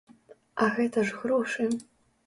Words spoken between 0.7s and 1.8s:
гэта ж грошы!